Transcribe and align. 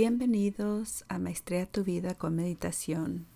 Bienvenidos 0.00 1.04
a 1.08 1.18
Maestría 1.18 1.66
tu 1.66 1.82
vida 1.82 2.14
con 2.14 2.36
meditación. 2.36 3.26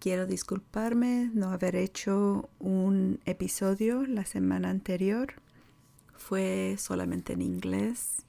Quiero 0.00 0.26
disculparme 0.26 1.30
no 1.32 1.50
haber 1.50 1.76
hecho 1.76 2.48
un 2.58 3.20
episodio 3.24 4.04
la 4.04 4.24
semana 4.24 4.68
anterior. 4.68 5.34
Fue 6.16 6.74
solamente 6.76 7.34
en 7.34 7.42
inglés. 7.42 8.24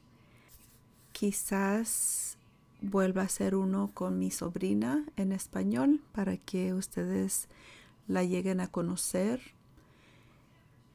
Quizás 1.13 2.37
vuelva 2.79 3.23
a 3.23 3.25
hacer 3.25 3.55
uno 3.55 3.89
con 3.95 4.19
mi 4.19 4.29
sobrina 4.29 5.03
en 5.15 5.31
español 5.31 5.99
para 6.11 6.37
que 6.37 6.75
ustedes 6.75 7.47
la 8.07 8.23
lleguen 8.23 8.59
a 8.59 8.67
conocer. 8.67 9.41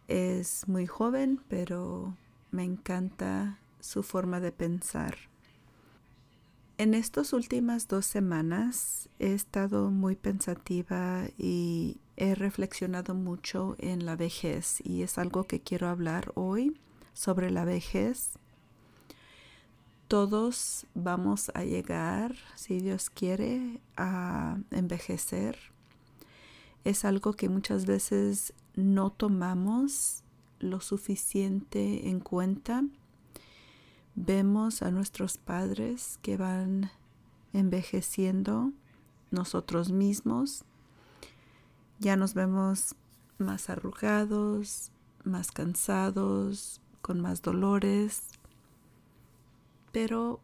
Es 0.07 0.69
muy 0.69 0.87
joven, 0.87 1.41
pero 1.48 2.14
me 2.52 2.62
encanta 2.62 3.59
su 3.80 4.05
forma 4.05 4.38
de 4.38 4.52
pensar. 4.52 5.31
En 6.82 6.95
estas 6.95 7.32
últimas 7.32 7.86
dos 7.86 8.06
semanas 8.06 9.09
he 9.20 9.34
estado 9.34 9.92
muy 9.92 10.16
pensativa 10.16 11.28
y 11.38 11.98
he 12.16 12.34
reflexionado 12.34 13.14
mucho 13.14 13.77
en 13.78 14.05
la 14.05 14.16
vejez 14.16 14.80
y 14.84 15.02
es 15.02 15.16
algo 15.16 15.45
que 15.45 15.60
quiero 15.60 15.86
hablar 15.86 16.32
hoy 16.34 16.77
sobre 17.12 17.52
la 17.52 17.64
vejez. 17.64 18.30
Todos 20.08 20.84
vamos 20.95 21.52
a 21.55 21.62
llegar, 21.62 22.34
si 22.56 22.80
Dios 22.80 23.10
quiere, 23.10 23.80
a 23.96 24.58
envejecer. 24.72 25.56
Es 26.83 27.05
algo 27.05 27.34
que 27.34 27.48
muchas 27.48 27.86
veces 27.86 28.55
no 28.74 29.12
tomamos 29.12 30.24
lo 30.58 30.80
suficiente 30.80 32.08
en 32.08 32.19
cuenta 32.19 32.83
vemos 34.14 34.82
a 34.82 34.91
nuestros 34.91 35.38
padres 35.38 36.18
que 36.22 36.36
van 36.36 36.91
envejeciendo 37.52 38.72
nosotros 39.30 39.91
mismos, 39.92 40.64
ya 41.98 42.16
nos 42.16 42.34
vemos 42.34 42.94
más 43.38 43.70
arrugados, 43.70 44.90
más 45.24 45.50
cansados, 45.50 46.80
con 47.00 47.20
más 47.20 47.42
dolores, 47.42 48.22
pero 49.92 50.40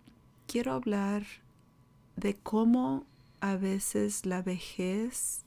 quiero 0.47 0.73
hablar 0.73 1.25
de 2.17 2.35
cómo 2.35 3.05
a 3.41 3.57
veces 3.57 4.27
la 4.27 4.43
vejez 4.43 5.45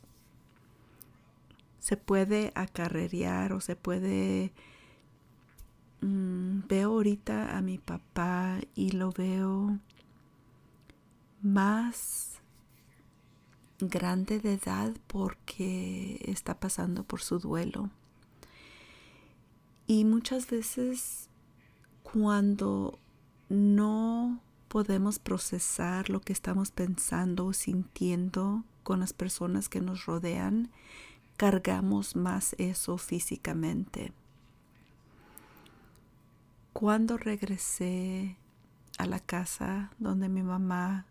se 1.79 1.97
puede 1.97 2.51
acarrerear 2.55 3.53
o 3.53 3.59
se 3.59 3.75
puede 3.75 4.53
Mm, 6.01 6.67
veo 6.67 6.89
ahorita 6.89 7.57
a 7.57 7.61
mi 7.61 7.77
papá 7.77 8.59
y 8.75 8.91
lo 8.91 9.11
veo 9.11 9.79
más 11.41 12.41
grande 13.79 14.39
de 14.39 14.53
edad 14.53 14.93
porque 15.07 16.19
está 16.25 16.59
pasando 16.59 17.03
por 17.03 17.21
su 17.21 17.39
duelo. 17.39 17.89
Y 19.87 20.05
muchas 20.05 20.49
veces 20.49 21.29
cuando 22.03 22.97
no 23.49 24.39
podemos 24.67 25.19
procesar 25.19 26.09
lo 26.09 26.21
que 26.21 26.33
estamos 26.33 26.71
pensando 26.71 27.45
o 27.45 27.53
sintiendo 27.53 28.63
con 28.83 29.01
las 29.01 29.13
personas 29.13 29.69
que 29.69 29.81
nos 29.81 30.05
rodean, 30.05 30.71
cargamos 31.37 32.15
más 32.15 32.55
eso 32.57 32.97
físicamente. 32.97 34.13
Cuando 36.73 37.17
regresé 37.17 38.37
a 38.97 39.05
la 39.05 39.19
casa 39.19 39.91
donde 39.99 40.29
mi 40.29 40.41
mamá 40.41 41.05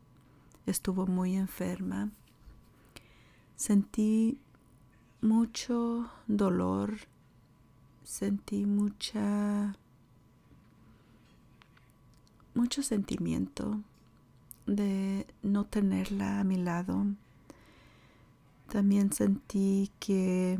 estuvo 0.66 1.06
muy 1.06 1.36
enferma, 1.36 2.10
sentí 3.56 4.38
mucho 5.20 6.10
dolor, 6.26 6.94
sentí 8.02 8.64
mucha 8.64 9.76
mucho 12.54 12.82
sentimiento 12.82 13.80
de 14.66 15.26
no 15.42 15.66
tenerla 15.66 16.40
a 16.40 16.44
mi 16.44 16.56
lado. 16.56 17.04
También 18.68 19.12
sentí 19.12 19.92
que 20.00 20.58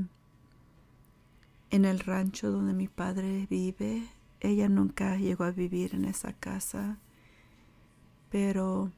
en 1.71 1.85
el 1.85 2.01
rancho 2.01 2.51
donde 2.51 2.75
mi 2.75 2.87
padre 2.87 3.47
vive 3.49 4.09
ella 4.41 4.69
nunca 4.69 5.17
llegó 5.17 5.45
a 5.45 5.51
vivir 5.51 5.95
en 5.95 6.05
esa 6.05 6.33
casa, 6.33 6.99
pero 8.31 8.91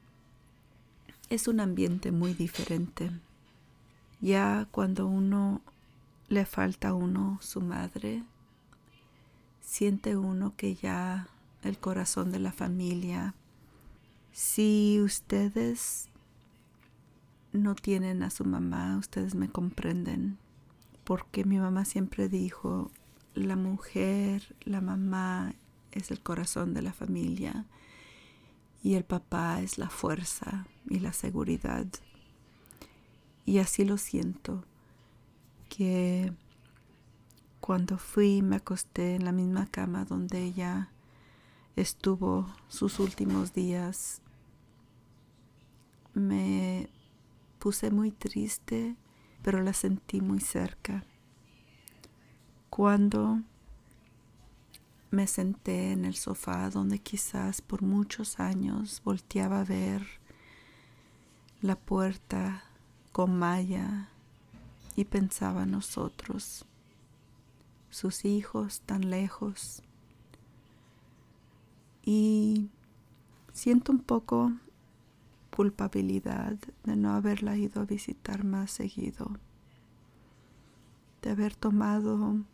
es 1.31 1.49
un 1.49 1.61
ambiente 1.61 2.13
muy 2.13 2.35
diferente. 2.35 3.11
Ya 4.21 4.69
cuando 4.71 5.07
uno 5.07 5.61
le 6.29 6.47
falta 6.47 6.89
a 6.89 6.95
uno 6.95 7.39
su 7.41 7.61
madre, 7.61 8.23
siente 9.61 10.17
uno 10.17 10.55
que 10.57 10.75
ya 10.75 11.29
el 11.63 11.79
corazón 11.79 12.31
de 12.33 12.39
la 12.39 12.53
familia, 12.53 13.35
si 14.33 15.01
ustedes 15.03 16.09
no 17.53 17.75
tienen 17.75 18.23
a 18.23 18.31
su 18.31 18.45
mamá, 18.45 18.97
ustedes 18.97 19.35
me 19.35 19.49
comprenden, 19.49 20.39
porque 21.05 21.45
mi 21.45 21.59
mamá 21.59 21.85
siempre 21.85 22.29
dijo, 22.29 22.91
la 23.35 23.57
mujer, 23.57 24.55
la 24.65 24.81
mamá 24.81 25.55
es 25.93 26.11
el 26.11 26.21
corazón 26.21 26.75
de 26.75 26.83
la 26.83 26.93
familia 26.93 27.67
y 28.83 28.95
el 28.95 29.05
papá 29.05 29.61
es 29.61 29.79
la 29.79 29.89
fuerza 29.89 30.67
y 30.89 31.01
la 31.01 31.13
seguridad. 31.13 31.87
Y 33.45 33.59
así 33.59 33.85
lo 33.85 33.99
siento, 33.99 34.65
que 35.69 36.33
cuando 37.61 37.99
fui 37.99 38.43
me 38.43 38.57
acosté 38.57 39.15
en 39.15 39.25
la 39.25 39.33
misma 39.33 39.67
cama 39.67 40.05
donde 40.05 40.43
ella 40.43 40.91
estuvo 41.77 42.53
sus 42.69 42.99
últimos 42.99 43.53
días, 43.53 44.21
me 46.15 46.91
puse 47.59 47.91
muy 47.91 48.11
triste, 48.11 48.97
pero 49.43 49.63
la 49.63 49.73
sentí 49.73 50.21
muy 50.21 50.41
cerca 50.41 51.05
cuando 52.75 53.43
me 55.11 55.27
senté 55.27 55.93
en 55.93 56.07
el 56.07 56.15
sofá 56.15 56.71
donde 56.71 57.01
quizás 57.01 57.61
por 57.61 57.83
muchos 57.83 58.41
años 58.41 59.03
volteaba 59.05 59.61
a 59.61 59.65
ver 59.65 60.07
la 61.61 61.77
puerta 61.77 62.65
con 63.13 63.39
malla 63.39 64.09
y 64.97 65.05
pensaba 65.05 65.65
en 65.65 65.73
nosotros, 65.73 66.65
sus 67.91 68.25
hijos 68.25 68.81
tan 68.87 69.11
lejos. 69.11 69.83
Y 72.03 72.71
siento 73.53 73.93
un 73.93 74.01
poco 74.01 74.51
culpabilidad 75.55 76.57
de 76.85 76.97
no 76.97 77.13
haberla 77.13 77.55
ido 77.55 77.83
a 77.83 77.85
visitar 77.85 78.45
más 78.45 78.71
seguido, 78.71 79.31
de 81.21 81.33
haber 81.33 81.55
tomado 81.55 82.47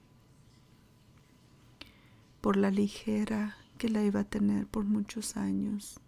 por 2.40 2.56
la 2.56 2.70
ligera 2.70 3.56
que 3.78 3.88
la 3.88 4.02
iba 4.02 4.20
a 4.20 4.24
tener 4.24 4.66
por 4.66 4.84
muchos 4.84 5.36
años. 5.36 6.00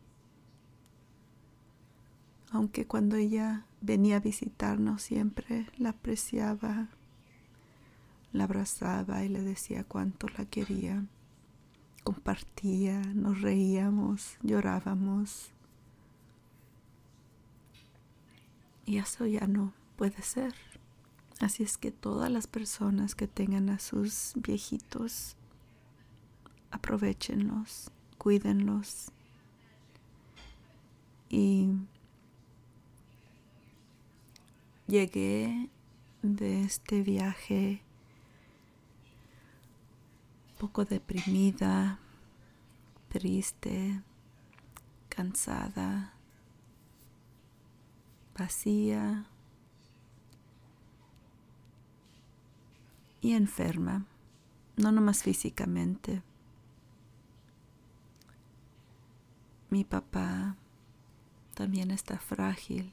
Aunque 2.50 2.86
cuando 2.86 3.16
ella 3.16 3.64
venía 3.80 4.16
a 4.16 4.20
visitarnos 4.20 5.02
siempre 5.02 5.66
la 5.78 5.90
apreciaba, 5.90 6.88
la 8.32 8.44
abrazaba 8.44 9.24
y 9.24 9.28
le 9.28 9.40
decía 9.40 9.84
cuánto 9.84 10.28
la 10.36 10.44
quería. 10.44 11.04
Compartía, 12.02 13.00
nos 13.14 13.40
reíamos, 13.40 14.36
llorábamos. 14.42 15.50
Y 18.86 18.98
eso 18.98 19.26
ya 19.26 19.46
no 19.46 19.72
puede 19.96 20.22
ser. 20.22 20.54
Así 21.40 21.62
es 21.62 21.78
que 21.78 21.90
todas 21.90 22.30
las 22.30 22.46
personas 22.46 23.14
que 23.14 23.28
tengan 23.28 23.70
a 23.70 23.78
sus 23.78 24.32
viejitos 24.36 25.36
aprovechenlos, 26.70 27.90
cuídenlos. 28.18 29.10
Y 31.28 31.72
llegué 34.86 35.68
de 36.22 36.62
este 36.62 37.02
viaje 37.02 37.82
poco 40.58 40.84
deprimida, 40.84 41.98
triste, 43.08 44.02
cansada, 45.08 46.12
vacía 48.36 49.26
y 53.22 53.32
enferma, 53.32 54.06
no 54.76 54.92
nomás 54.92 55.22
físicamente, 55.22 56.22
mi 59.70 59.84
papá 59.84 60.56
también 61.54 61.90
está 61.90 62.18
frágil 62.18 62.92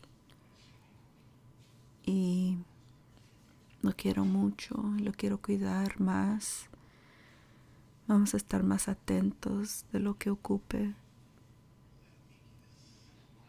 y 2.06 2.58
lo 3.82 3.94
quiero 3.94 4.26
mucho, 4.26 4.76
lo 5.00 5.12
quiero 5.12 5.42
cuidar 5.42 6.00
más. 6.00 6.70
Vamos 8.08 8.34
a 8.34 8.38
estar 8.38 8.64
más 8.64 8.88
atentos 8.88 9.86
de 9.92 10.00
lo 10.00 10.18
que 10.18 10.30
ocupe. 10.30 10.94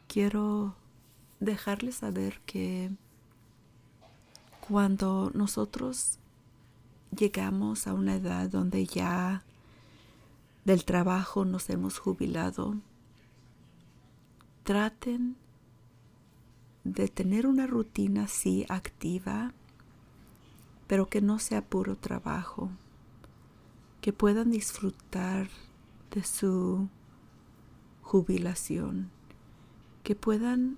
Quiero 0.09 0.75
dejarles 1.41 1.97
saber 1.97 2.41
que 2.47 2.91
cuando 4.61 5.31
nosotros 5.35 6.19
llegamos 7.17 7.87
a 7.87 7.95
una 7.95 8.17
edad 8.17 8.51
donde 8.51 8.85
ya 8.85 9.45
del 10.65 10.85
trabajo 10.85 11.45
nos 11.45 11.71
hemos 11.71 11.99
jubilado, 11.99 12.77
traten 14.69 15.35
de 16.85 17.09
tener 17.09 17.47
una 17.47 17.67
rutina 17.67 18.25
así 18.25 18.67
activa, 18.69 19.55
pero 20.87 21.09
que 21.09 21.23
no 21.23 21.39
sea 21.39 21.65
puro 21.65 21.97
trabajo, 21.97 22.69
que 24.03 24.13
puedan 24.13 24.51
disfrutar 24.51 25.49
de 26.11 26.23
su 26.23 26.91
jubilación, 28.03 29.09
que 30.03 30.15
puedan 30.15 30.77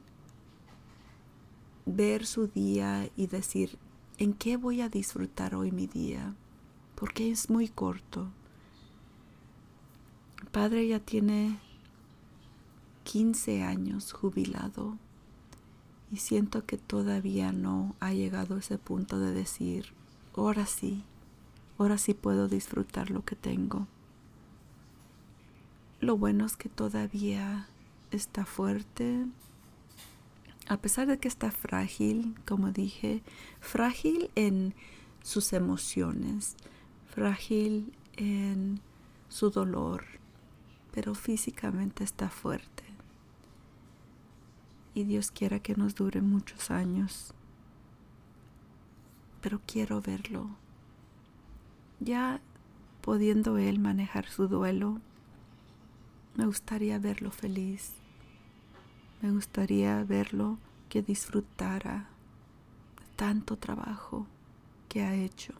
ver 1.84 2.26
su 2.26 2.46
día 2.46 3.10
y 3.16 3.26
decir, 3.26 3.76
¿en 4.18 4.34
qué 4.34 4.56
voy 4.56 4.82
a 4.82 4.88
disfrutar 4.88 5.56
hoy 5.56 5.72
mi 5.72 5.88
día? 5.88 6.36
Porque 6.94 7.32
es 7.32 7.50
muy 7.50 7.66
corto. 7.66 8.30
Padre 10.52 10.86
ya 10.86 11.00
tiene 11.00 11.58
15 13.10 13.64
años 13.64 14.12
jubilado 14.12 14.96
y 16.12 16.18
siento 16.18 16.64
que 16.64 16.78
todavía 16.78 17.50
no 17.50 17.96
ha 17.98 18.12
llegado 18.12 18.56
ese 18.56 18.78
punto 18.78 19.18
de 19.18 19.32
decir, 19.32 19.86
ahora 20.36 20.64
sí, 20.64 21.02
ahora 21.76 21.98
sí 21.98 22.14
puedo 22.14 22.46
disfrutar 22.46 23.10
lo 23.10 23.24
que 23.24 23.34
tengo. 23.34 23.88
Lo 25.98 26.16
bueno 26.16 26.46
es 26.46 26.56
que 26.56 26.68
todavía 26.68 27.66
está 28.12 28.46
fuerte, 28.46 29.26
a 30.68 30.76
pesar 30.76 31.08
de 31.08 31.18
que 31.18 31.26
está 31.26 31.50
frágil, 31.50 32.36
como 32.46 32.70
dije, 32.70 33.24
frágil 33.58 34.30
en 34.36 34.72
sus 35.24 35.52
emociones, 35.52 36.54
frágil 37.12 37.92
en 38.14 38.80
su 39.28 39.50
dolor, 39.50 40.04
pero 40.92 41.16
físicamente 41.16 42.04
está 42.04 42.30
fuerte. 42.30 42.89
Y 44.94 45.04
Dios 45.04 45.30
quiera 45.30 45.60
que 45.60 45.74
nos 45.74 45.94
dure 45.94 46.20
muchos 46.20 46.70
años. 46.70 47.32
Pero 49.40 49.60
quiero 49.66 50.00
verlo. 50.00 50.48
Ya 52.00 52.40
pudiendo 53.00 53.58
Él 53.58 53.78
manejar 53.78 54.28
su 54.28 54.48
duelo, 54.48 55.00
me 56.34 56.46
gustaría 56.46 56.98
verlo 56.98 57.30
feliz 57.30 58.00
me 59.22 59.30
gustaría 59.32 60.02
verlo 60.04 60.58
que 60.88 61.02
disfrutara 61.02 62.08
tanto 63.16 63.58
trabajo 63.58 64.26
que 64.88 65.02
ha 65.02 65.14
hecho, 65.14 65.52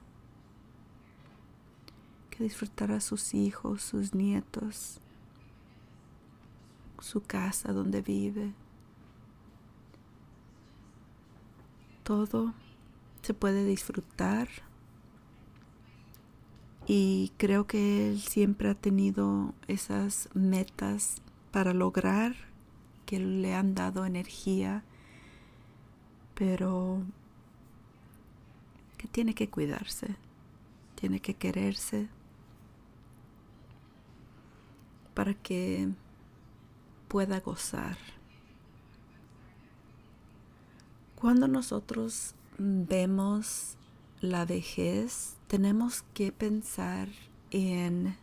que 2.31 2.43
disfrutara 2.43 3.01
sus 3.01 3.35
hijos, 3.35 3.83
sus 3.83 4.15
nietos, 4.15 5.01
su 7.01 7.23
casa 7.23 7.73
donde 7.73 8.01
vive. 8.01 8.55
Todo 12.11 12.55
se 13.23 13.35
puede 13.35 13.65
disfrutar 13.65 14.49
y 16.89 17.31
creo 17.37 17.69
que 17.69 18.11
él 18.11 18.21
siempre 18.21 18.69
ha 18.69 18.75
tenido 18.75 19.55
esas 19.69 20.29
metas 20.35 21.23
para 21.53 21.73
lograr 21.73 22.35
que 23.07 23.21
le 23.21 23.55
han 23.55 23.77
dado 23.77 24.05
energía, 24.05 24.83
pero 26.35 27.05
que 28.99 29.07
tiene 29.07 29.33
que 29.33 29.49
cuidarse, 29.49 30.17
tiene 30.97 31.21
que 31.21 31.35
quererse 31.35 32.09
para 35.15 35.35
que 35.35 35.91
pueda 37.07 37.39
gozar. 37.39 37.99
Cuando 41.21 41.49
nosotros 41.49 42.35
vemos 42.57 43.77
la 44.23 44.47
vejez, 44.47 45.37
tenemos 45.49 46.03
que 46.15 46.33
pensar 46.33 47.09
en 47.51 48.17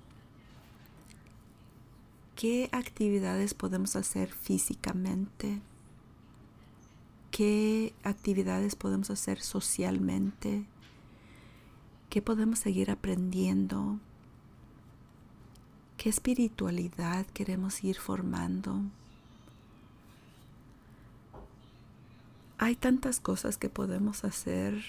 qué 2.35 2.69
actividades 2.71 3.53
podemos 3.53 3.95
hacer 3.95 4.33
físicamente, 4.33 5.61
qué 7.29 7.93
actividades 8.03 8.75
podemos 8.75 9.11
hacer 9.11 9.41
socialmente, 9.41 10.65
qué 12.09 12.23
podemos 12.23 12.57
seguir 12.57 12.89
aprendiendo, 12.89 13.99
qué 15.97 16.09
espiritualidad 16.09 17.27
queremos 17.27 17.83
ir 17.83 17.97
formando. 17.97 18.81
Hay 22.59 22.75
tantas 22.75 23.19
cosas 23.19 23.57
que 23.57 23.69
podemos 23.69 24.23
hacer 24.23 24.83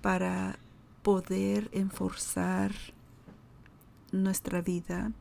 para 0.00 0.58
poder 1.02 1.68
enforzar 1.72 2.72
nuestra 4.10 4.62
vida. 4.62 5.12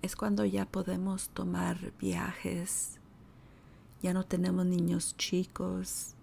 Es 0.00 0.16
cuando 0.16 0.46
ya 0.46 0.64
podemos 0.64 1.28
tomar 1.28 1.92
viajes, 2.00 2.98
ya 4.02 4.14
no 4.14 4.24
tenemos 4.24 4.64
niños 4.64 5.14
chicos, 5.18 6.14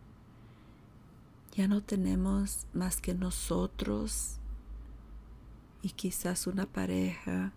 ya 1.52 1.68
no 1.68 1.82
tenemos 1.82 2.66
más 2.74 3.02
que 3.02 3.14
nosotros 3.14 4.38
y 5.84 5.90
quizás 5.92 6.48
una 6.48 6.66
pareja 6.66 7.54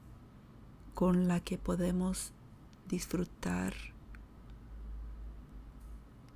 con 0.95 1.26
la 1.26 1.40
que 1.40 1.57
podemos 1.57 2.33
disfrutar. 2.87 3.93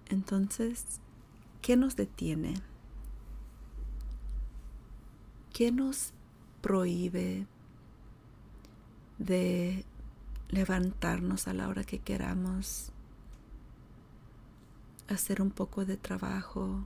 Entonces, 0.09 1.01
¿qué 1.61 1.77
nos 1.77 1.97
detiene? 1.97 2.55
¿Qué 5.53 5.73
nos 5.73 6.13
prohíbe 6.61 7.47
de 9.19 9.85
levantarnos 10.49 11.49
a 11.49 11.53
la 11.53 11.69
hora 11.69 11.85
que 11.85 11.99
queramos, 11.99 12.93
hacer 15.09 15.43
un 15.43 15.51
poco 15.51 15.85
de 15.85 15.97
trabajo, 15.97 16.85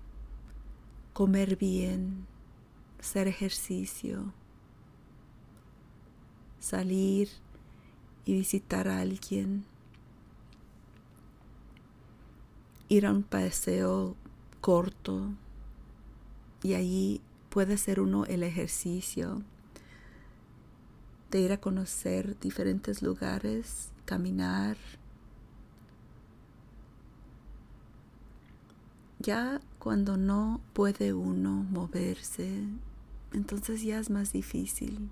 comer 1.13 1.57
bien, 1.57 2.27
hacer 2.99 3.29
ejercicio, 3.29 4.33
salir 6.59 7.29
y 8.25 8.35
visitar 8.35 8.89
a 8.89 9.01
alguien, 9.01 9.65
ir 12.93 13.07
a 13.07 13.11
un 13.11 13.23
paseo 13.23 14.17
corto 14.61 15.31
y 16.63 16.75
allí 16.75 17.23
puede 17.49 17.79
ser 17.79 18.01
uno 18.01 18.27
el 18.27 18.43
ejercicio 18.43 19.43
de 21.31 21.41
ir 21.41 21.53
a 21.53 21.57
conocer 21.57 22.39
diferentes 22.39 23.01
lugares, 23.01 23.89
caminar. 24.05 24.77
Ya 29.21 29.63
cuando 29.79 30.19
no 30.19 30.61
puede 30.75 31.15
uno 31.15 31.65
moverse, 31.71 32.65
entonces 33.33 33.83
ya 33.83 34.01
es 34.01 34.11
más 34.11 34.35
difícil. 34.35 35.09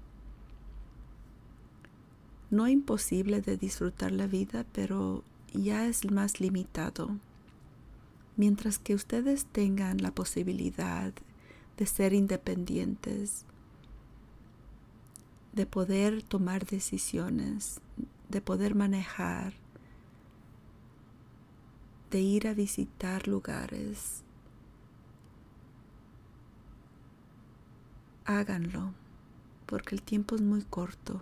No 2.50 2.68
imposible 2.68 3.40
de 3.40 3.56
disfrutar 3.56 4.12
la 4.12 4.26
vida, 4.26 4.66
pero 4.75 5.25
ya 5.54 5.87
es 5.87 6.10
más 6.10 6.40
limitado. 6.40 7.16
Mientras 8.40 8.78
que 8.78 8.94
ustedes 8.94 9.44
tengan 9.44 10.00
la 10.00 10.12
posibilidad 10.12 11.12
de 11.76 11.85
ser 11.85 12.14
independientes, 12.14 13.44
de 15.52 15.66
poder 15.66 16.23
tomar 16.23 16.64
decisiones, 16.64 17.82
de 18.30 18.40
poder 18.40 18.75
manejar, 18.75 19.52
de 22.11 22.20
ir 22.20 22.49
a 22.49 22.54
visitar 22.54 23.28
lugares. 23.28 24.23
Háganlo, 28.25 28.94
porque 29.66 29.94
el 29.94 30.00
tiempo 30.00 30.35
es 30.35 30.40
muy 30.40 30.62
corto. 30.62 31.20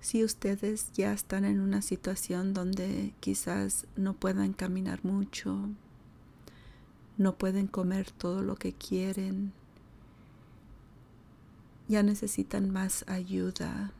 Si 0.00 0.22
ustedes 0.22 0.92
ya 0.92 1.12
están 1.12 1.44
en 1.44 1.60
una 1.60 1.82
situación 1.82 2.54
donde 2.54 3.14
quizás 3.20 3.86
no 3.96 4.14
puedan 4.14 4.52
caminar 4.52 5.04
mucho, 5.04 5.68
no 7.16 7.36
pueden 7.36 7.66
comer 7.66 8.10
todo 8.12 8.42
lo 8.42 8.54
que 8.54 8.72
quieren, 8.72 9.52
ya 11.88 12.02
necesitan 12.02 12.70
más 12.70 13.04
ayuda 13.08 13.92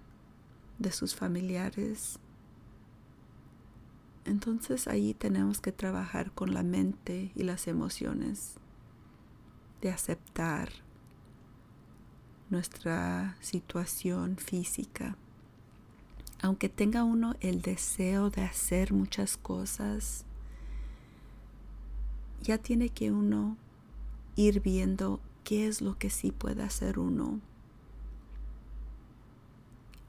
de 0.78 0.92
sus 0.92 1.16
familiares. 1.16 2.20
Entonces 4.24 4.86
ahí 4.86 5.14
tenemos 5.14 5.60
que 5.60 5.72
trabajar 5.72 6.30
con 6.32 6.54
la 6.54 6.62
mente 6.62 7.32
y 7.34 7.42
las 7.42 7.66
emociones, 7.66 8.54
de 9.80 9.90
aceptar 9.90 10.70
nuestra 12.50 13.36
situación 13.40 14.36
física. 14.36 15.16
Aunque 16.40 16.68
tenga 16.68 17.02
uno 17.02 17.34
el 17.40 17.62
deseo 17.62 18.30
de 18.30 18.42
hacer 18.42 18.92
muchas 18.92 19.36
cosas, 19.36 20.24
ya 22.42 22.58
tiene 22.58 22.90
que 22.90 23.10
uno 23.10 23.56
ir 24.36 24.60
viendo 24.60 25.20
qué 25.42 25.66
es 25.66 25.80
lo 25.80 25.98
que 25.98 26.10
sí 26.10 26.30
puede 26.30 26.62
hacer 26.62 26.98
uno 26.98 27.40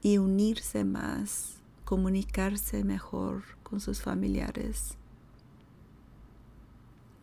y 0.02 0.18
unirse 0.18 0.84
más, 0.84 1.56
comunicarse 1.84 2.84
mejor 2.84 3.42
con 3.62 3.80
sus 3.80 4.00
familiares, 4.00 4.96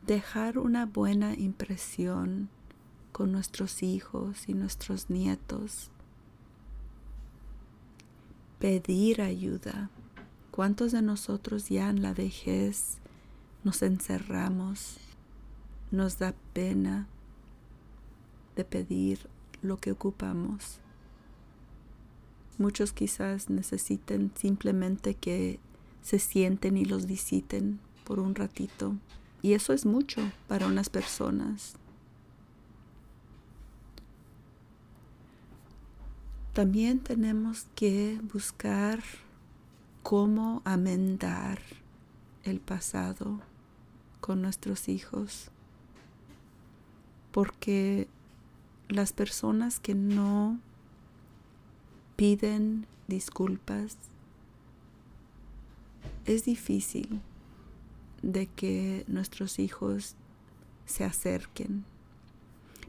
dejar 0.06 0.58
una 0.58 0.86
buena 0.86 1.34
impresión 1.34 2.50
con 3.12 3.32
nuestros 3.32 3.82
hijos 3.82 4.48
y 4.48 4.54
nuestros 4.54 5.10
nietos, 5.10 5.92
pedir 8.60 9.22
ayuda. 9.22 9.90
¿Cuántos 10.52 10.92
de 10.92 11.02
nosotros 11.02 11.70
ya 11.70 11.90
en 11.90 12.02
la 12.02 12.14
vejez 12.14 12.98
nos 13.64 13.84
encerramos, 13.84 14.98
nos 15.92 16.18
da 16.18 16.34
pena 16.54 17.08
de 18.56 18.66
pedir 18.66 19.30
lo 19.62 19.78
que 19.78 19.92
ocupamos? 19.92 20.80
Muchos 22.58 22.92
quizás 22.92 23.52
necesiten 23.52 24.32
simplemente 24.36 25.14
que 25.14 25.60
se 26.02 26.18
sienten 26.18 26.78
y 26.78 26.86
los 26.86 27.06
visiten 27.06 27.80
por 28.04 28.20
un 28.20 28.34
ratito. 28.34 28.96
Y 29.44 29.54
eso 29.54 29.74
es 29.74 29.86
mucho 29.86 30.22
para 30.48 30.66
unas 30.66 30.90
personas. 30.90 31.76
También 36.58 37.02
tenemos 37.02 37.68
que 37.76 38.20
buscar 38.34 39.04
cómo 40.02 40.64
amendar 40.66 41.60
el 42.46 42.60
pasado 42.60 43.42
con 44.22 44.42
nuestros 44.42 44.90
hijos. 44.90 45.52
Porque 47.32 48.08
las 48.90 49.14
personas 49.14 49.80
que 49.80 49.94
no 49.94 50.60
piden 52.16 52.88
disculpas, 53.08 53.96
es 56.26 56.44
difícil 56.44 57.22
de 58.24 58.48
que 58.48 59.06
nuestros 59.08 59.60
hijos 59.60 60.16
se 60.88 61.04
acerquen. 61.04 61.86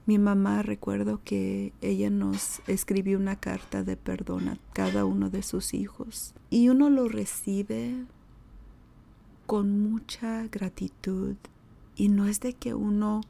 Mi 0.09 0.17
mamá 0.17 0.62
recuerdo 0.62 1.21
que 1.23 1.75
ella 1.83 2.09
nos 2.09 2.62
escribió 2.67 3.19
una 3.19 3.37
carta 3.37 3.83
de 3.83 3.99
perdón 3.99 4.49
a 4.49 4.59
cada 4.73 5.05
uno 5.05 5.29
de 5.29 5.43
sus 5.43 5.75
hijos 5.75 6.33
y 6.49 6.71
uno 6.71 6.88
lo 6.88 7.09
recibe 7.09 8.07
con 9.45 9.83
mucha 9.83 10.47
gratitud 10.47 11.37
y 11.95 12.09
no 12.09 12.25
es 12.25 12.41
de 12.41 12.55
que 12.55 12.73
uno 12.73 13.21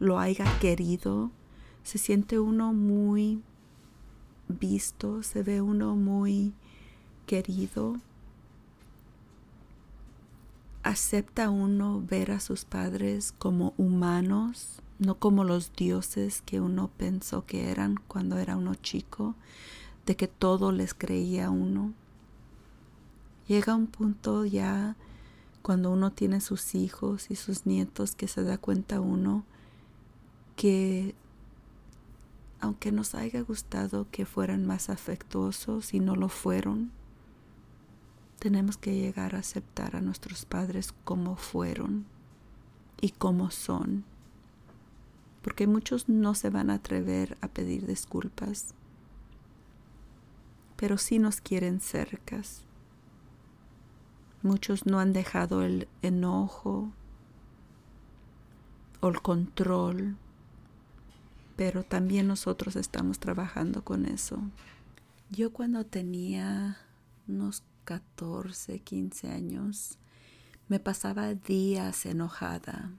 lo 0.00 0.18
haya 0.18 0.44
querido, 0.58 1.30
se 1.82 1.96
siente 1.96 2.38
uno 2.38 2.74
muy 2.74 3.42
visto, 4.48 5.22
se 5.22 5.42
ve 5.42 5.62
uno 5.62 5.96
muy 5.96 6.52
querido. 7.24 7.96
Acepta 10.82 11.48
uno 11.48 12.02
ver 12.06 12.32
a 12.32 12.40
sus 12.40 12.66
padres 12.66 13.32
como 13.32 13.72
humanos, 13.78 14.82
no 14.98 15.14
como 15.16 15.44
los 15.44 15.72
dioses 15.72 16.42
que 16.42 16.60
uno 16.60 16.90
pensó 16.96 17.46
que 17.46 17.70
eran 17.70 17.96
cuando 18.08 18.38
era 18.38 18.56
uno 18.56 18.74
chico, 18.74 19.34
de 20.06 20.16
que 20.16 20.28
todo 20.28 20.72
les 20.72 20.94
creía 20.94 21.50
uno. 21.50 21.92
Llega 23.46 23.74
un 23.74 23.86
punto 23.86 24.44
ya 24.44 24.96
cuando 25.62 25.90
uno 25.90 26.12
tiene 26.12 26.40
sus 26.40 26.74
hijos 26.74 27.30
y 27.30 27.36
sus 27.36 27.66
nietos 27.66 28.14
que 28.14 28.28
se 28.28 28.42
da 28.42 28.58
cuenta 28.58 29.00
uno 29.00 29.44
que 30.56 31.14
aunque 32.60 32.90
nos 32.90 33.14
haya 33.14 33.40
gustado 33.42 34.06
que 34.10 34.26
fueran 34.26 34.66
más 34.66 34.90
afectuosos 34.90 35.94
y 35.94 36.00
no 36.00 36.16
lo 36.16 36.28
fueron, 36.28 36.90
tenemos 38.38 38.76
que 38.76 38.94
llegar 38.94 39.34
a 39.34 39.40
aceptar 39.40 39.94
a 39.94 40.00
nuestros 40.00 40.44
padres 40.44 40.92
como 41.04 41.36
fueron 41.36 42.06
y 43.00 43.10
como 43.10 43.50
son, 43.50 44.04
porque 45.42 45.66
muchos 45.66 46.08
no 46.08 46.34
se 46.34 46.50
van 46.50 46.70
a 46.70 46.74
atrever 46.74 47.36
a 47.40 47.48
pedir 47.48 47.86
disculpas, 47.86 48.74
pero 50.76 50.98
sí 50.98 51.18
nos 51.18 51.40
quieren 51.40 51.80
cercas. 51.80 52.62
Muchos 54.42 54.86
no 54.86 55.00
han 55.00 55.12
dejado 55.12 55.62
el 55.62 55.88
enojo 56.02 56.92
o 59.00 59.08
el 59.08 59.20
control 59.20 60.16
pero 61.58 61.82
también 61.82 62.28
nosotros 62.28 62.76
estamos 62.76 63.18
trabajando 63.18 63.82
con 63.82 64.06
eso. 64.06 64.38
Yo 65.28 65.52
cuando 65.52 65.84
tenía 65.84 66.78
unos 67.26 67.64
14, 67.82 68.78
15 68.78 69.32
años, 69.32 69.98
me 70.68 70.78
pasaba 70.78 71.34
días 71.34 72.06
enojada 72.06 72.92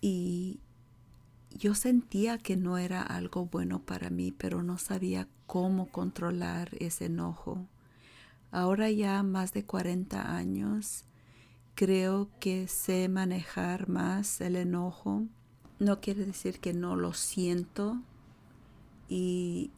y 0.00 0.58
yo 1.56 1.74
sentía 1.74 2.38
que 2.38 2.56
no 2.56 2.78
era 2.78 3.02
algo 3.02 3.46
bueno 3.46 3.80
para 3.80 4.10
mí, 4.10 4.32
pero 4.32 4.62
no 4.62 4.78
sabía 4.78 5.28
cómo 5.46 5.90
controlar 5.90 6.70
ese 6.80 7.06
enojo. 7.06 7.66
Ahora 8.50 8.90
ya 8.90 9.22
más 9.22 9.52
de 9.52 9.64
40 9.64 10.36
años, 10.36 11.04
creo 11.74 12.28
que 12.40 12.68
sé 12.68 13.08
manejar 13.08 13.88
más 13.88 14.40
el 14.40 14.56
enojo 14.56 15.26
no 15.78 16.00
quiere 16.00 16.24
decir 16.24 16.58
que 16.58 16.72
no 16.72 16.96
lo 16.96 17.12
siento 17.12 18.00
y 19.08 19.70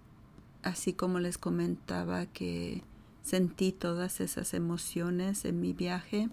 así 0.63 0.93
como 0.93 1.21
les 1.21 1.39
comentaba 1.39 2.27
que 2.27 2.83
sentí 3.23 3.73
todas 3.73 4.21
esas 4.21 4.55
emociones 4.55 5.45
en 5.45 5.61
mi 5.61 5.73
viaje, 5.73 6.31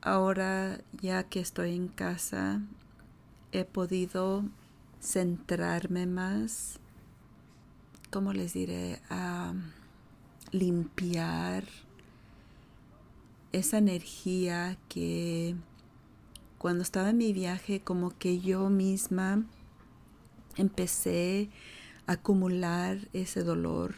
ahora 0.00 0.80
ya 1.00 1.24
que 1.24 1.40
estoy 1.40 1.74
en 1.74 1.88
casa 1.88 2.62
he 3.60 3.64
podido 3.64 4.44
centrarme 5.00 6.06
más, 6.06 6.78
¿cómo 8.10 8.32
les 8.32 8.52
diré? 8.52 9.00
A 9.08 9.54
limpiar 10.52 11.64
esa 13.52 13.78
energía 13.78 14.76
que 14.88 15.56
cuando 16.58 16.82
estaba 16.82 17.10
en 17.10 17.16
mi 17.16 17.32
viaje, 17.32 17.80
como 17.80 18.10
que 18.18 18.40
yo 18.40 18.68
misma 18.68 19.44
empecé 20.56 21.48
a 22.06 22.12
acumular 22.12 23.08
ese 23.12 23.42
dolor, 23.42 23.94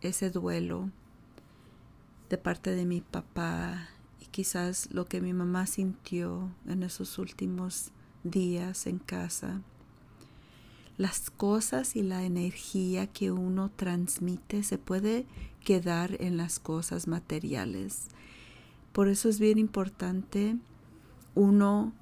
ese 0.00 0.30
duelo 0.30 0.90
de 2.28 2.38
parte 2.38 2.74
de 2.74 2.86
mi 2.86 3.00
papá 3.00 3.88
y 4.20 4.26
quizás 4.26 4.88
lo 4.92 5.04
que 5.04 5.20
mi 5.20 5.32
mamá 5.32 5.66
sintió 5.66 6.50
en 6.66 6.82
esos 6.82 7.18
últimos 7.18 7.92
días 8.24 8.86
en 8.86 8.98
casa. 8.98 9.62
Las 10.96 11.30
cosas 11.30 11.96
y 11.96 12.02
la 12.02 12.24
energía 12.24 13.06
que 13.06 13.30
uno 13.30 13.70
transmite 13.70 14.62
se 14.62 14.76
puede 14.76 15.26
quedar 15.64 16.16
en 16.20 16.36
las 16.36 16.58
cosas 16.58 17.06
materiales. 17.06 18.08
Por 18.92 19.08
eso 19.08 19.28
es 19.28 19.40
bien 19.40 19.58
importante 19.58 20.56
uno 21.34 21.92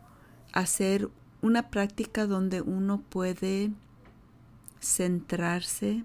hacer 0.52 1.10
una 1.42 1.70
práctica 1.70 2.26
donde 2.26 2.62
uno 2.62 3.00
puede 3.08 3.70
centrarse, 4.80 6.02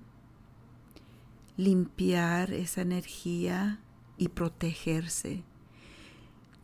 limpiar 1.57 2.53
esa 2.53 2.81
energía 2.81 3.79
y 4.17 4.29
protegerse. 4.29 5.43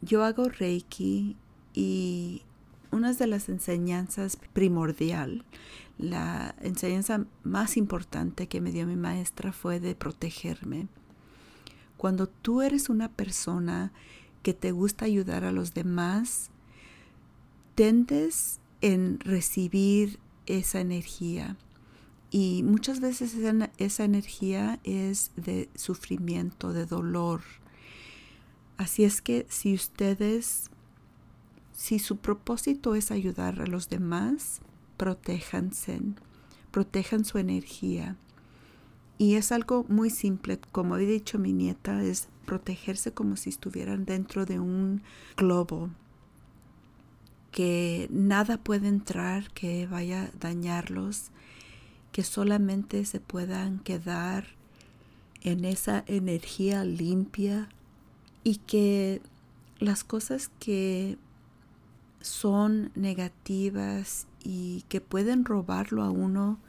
Yo 0.01 0.23
hago 0.23 0.45
Reiki 0.49 1.35
y 1.73 2.43
una 2.91 3.13
de 3.13 3.27
las 3.27 3.49
enseñanzas 3.49 4.37
primordial, 4.53 5.45
la 5.97 6.55
enseñanza 6.61 7.25
más 7.43 7.77
importante 7.77 8.47
que 8.47 8.61
me 8.61 8.71
dio 8.71 8.87
mi 8.87 8.95
maestra 8.95 9.51
fue 9.51 9.79
de 9.79 9.95
protegerme. 9.95 10.87
Cuando 11.97 12.27
tú 12.27 12.61
eres 12.61 12.89
una 12.89 13.09
persona 13.09 13.91
que 14.41 14.53
te 14.53 14.71
gusta 14.71 15.05
ayudar 15.05 15.43
a 15.43 15.51
los 15.51 15.73
demás, 15.73 16.49
tendes 17.75 18.59
en 18.81 19.19
recibir 19.19 20.19
esa 20.45 20.79
energía. 20.79 21.57
Y 22.31 22.63
muchas 22.63 23.01
veces 23.01 23.33
esa, 23.33 23.71
esa, 23.77 24.03
energía 24.05 24.79
es 24.83 25.31
de 25.35 25.69
sufrimiento, 25.75 26.71
de 26.71 26.85
dolor. 26.85 27.41
Así 28.77 29.03
es 29.03 29.21
que 29.21 29.45
si 29.49 29.73
ustedes 29.73 30.68
si 31.79 31.97
su 31.97 32.17
propósito 32.17 32.93
es 32.93 33.09
ayudar 33.09 33.61
a 33.61 33.65
los 33.65 33.87
demás, 33.87 34.59
protéjanse, 34.97 36.01
protejan 36.71 37.23
su 37.23 37.37
energía. 37.37 38.17
Y 39.17 39.35
es 39.35 39.53
algo 39.53 39.85
muy 39.87 40.09
simple, 40.09 40.59
como 40.73 40.97
he 40.97 41.05
dicho 41.05 41.39
mi 41.39 41.53
nieta, 41.53 42.03
es 42.03 42.27
protegerse 42.45 43.13
como 43.13 43.37
si 43.37 43.49
estuvieran 43.49 44.03
dentro 44.03 44.45
de 44.45 44.59
un 44.59 45.03
globo, 45.37 45.89
que 47.49 48.09
nada 48.11 48.57
puede 48.57 48.89
entrar 48.89 49.49
que 49.53 49.87
vaya 49.87 50.23
a 50.23 50.37
dañarlos, 50.37 51.31
que 52.11 52.23
solamente 52.23 53.05
se 53.05 53.21
puedan 53.21 53.79
quedar 53.79 54.47
en 55.43 55.63
esa 55.63 56.03
energía 56.07 56.83
limpia 56.83 57.69
y 58.43 58.57
que 58.57 59.21
las 59.79 60.03
cosas 60.03 60.51
que 60.59 61.17
son 62.21 62.91
negativas 62.95 64.27
y 64.43 64.83
que 64.89 65.01
pueden 65.01 65.45
robarlo 65.45 66.03
a 66.03 66.11
uno 66.11 66.59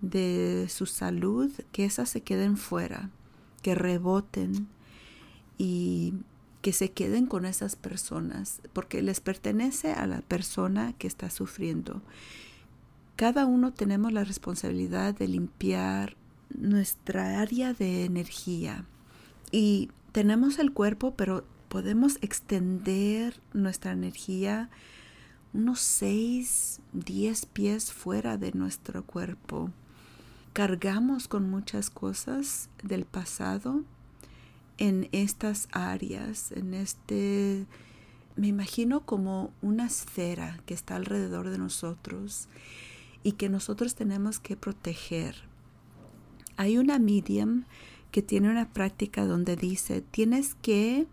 de 0.00 0.66
su 0.68 0.86
salud, 0.86 1.50
que 1.72 1.84
esas 1.84 2.08
se 2.08 2.22
queden 2.22 2.56
fuera, 2.56 3.10
que 3.62 3.74
reboten 3.74 4.68
y 5.58 6.14
que 6.62 6.72
se 6.72 6.90
queden 6.92 7.26
con 7.26 7.44
esas 7.44 7.76
personas, 7.76 8.60
porque 8.72 9.02
les 9.02 9.20
pertenece 9.20 9.92
a 9.92 10.06
la 10.06 10.20
persona 10.22 10.94
que 10.94 11.06
está 11.06 11.30
sufriendo. 11.30 12.02
Cada 13.16 13.46
uno 13.46 13.72
tenemos 13.72 14.12
la 14.12 14.24
responsabilidad 14.24 15.14
de 15.14 15.28
limpiar 15.28 16.16
nuestra 16.50 17.40
área 17.40 17.74
de 17.74 18.04
energía 18.04 18.84
y 19.50 19.90
tenemos 20.12 20.58
el 20.58 20.72
cuerpo, 20.72 21.14
pero 21.16 21.44
podemos 21.68 22.18
extender 22.22 23.40
nuestra 23.52 23.92
energía 23.92 24.70
unos 25.54 25.80
6, 25.80 26.80
10 26.92 27.46
pies 27.46 27.92
fuera 27.92 28.36
de 28.36 28.52
nuestro 28.52 29.04
cuerpo. 29.04 29.70
Cargamos 30.52 31.28
con 31.28 31.48
muchas 31.48 31.90
cosas 31.90 32.68
del 32.82 33.04
pasado 33.04 33.82
en 34.78 35.08
estas 35.12 35.68
áreas, 35.70 36.50
en 36.52 36.74
este, 36.74 37.66
me 38.36 38.48
imagino 38.48 39.06
como 39.06 39.52
una 39.62 39.86
esfera 39.86 40.60
que 40.66 40.74
está 40.74 40.96
alrededor 40.96 41.50
de 41.50 41.58
nosotros 41.58 42.48
y 43.22 43.32
que 43.32 43.48
nosotros 43.48 43.94
tenemos 43.94 44.40
que 44.40 44.56
proteger. 44.56 45.36
Hay 46.56 46.78
una 46.78 46.98
medium 46.98 47.64
que 48.10 48.22
tiene 48.22 48.50
una 48.50 48.72
práctica 48.72 49.24
donde 49.24 49.56
dice, 49.56 50.00
tienes 50.00 50.54
que 50.56 51.06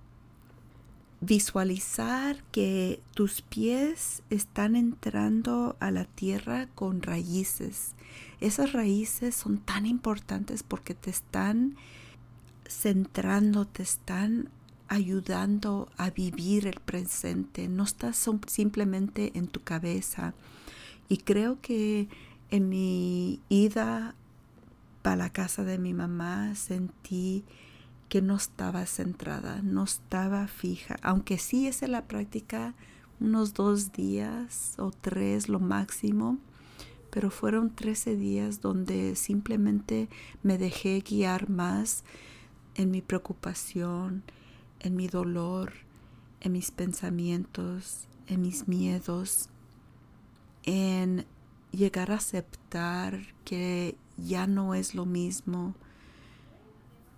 visualizar 1.21 2.43
que 2.51 2.99
tus 3.13 3.43
pies 3.43 4.23
están 4.31 4.75
entrando 4.75 5.77
a 5.79 5.91
la 5.91 6.05
tierra 6.05 6.67
con 6.73 7.03
raíces. 7.03 7.93
Esas 8.39 8.73
raíces 8.73 9.35
son 9.35 9.59
tan 9.59 9.85
importantes 9.85 10.63
porque 10.63 10.95
te 10.95 11.11
están 11.11 11.75
centrando, 12.67 13.65
te 13.65 13.83
están 13.83 14.49
ayudando 14.87 15.89
a 15.95 16.09
vivir 16.09 16.65
el 16.65 16.79
presente. 16.79 17.67
No 17.67 17.83
estás 17.83 18.27
simplemente 18.47 19.31
en 19.35 19.47
tu 19.47 19.61
cabeza. 19.61 20.33
Y 21.07 21.17
creo 21.17 21.61
que 21.61 22.09
en 22.49 22.67
mi 22.67 23.39
ida 23.47 24.15
para 25.03 25.15
la 25.15 25.29
casa 25.29 25.63
de 25.63 25.77
mi 25.77 25.93
mamá 25.93 26.55
sentí 26.55 27.43
que 28.11 28.21
no 28.21 28.35
estaba 28.35 28.85
centrada, 28.87 29.61
no 29.61 29.85
estaba 29.85 30.45
fija, 30.49 30.97
aunque 31.01 31.37
sí 31.37 31.69
en 31.81 31.91
la 31.93 32.09
práctica 32.09 32.75
unos 33.21 33.53
dos 33.53 33.93
días 33.93 34.73
o 34.77 34.91
tres 34.91 35.47
lo 35.47 35.61
máximo, 35.61 36.37
pero 37.09 37.31
fueron 37.31 37.73
trece 37.73 38.17
días 38.17 38.59
donde 38.59 39.15
simplemente 39.15 40.09
me 40.43 40.57
dejé 40.57 40.99
guiar 40.99 41.49
más 41.49 42.03
en 42.75 42.91
mi 42.91 43.01
preocupación, 43.01 44.23
en 44.81 44.97
mi 44.97 45.07
dolor, 45.07 45.71
en 46.41 46.51
mis 46.51 46.69
pensamientos, 46.69 48.09
en 48.27 48.41
mis 48.41 48.67
miedos, 48.67 49.47
en 50.63 51.25
llegar 51.71 52.11
a 52.11 52.15
aceptar 52.15 53.21
que 53.45 53.95
ya 54.17 54.47
no 54.47 54.75
es 54.75 54.95
lo 54.95 55.05
mismo, 55.05 55.75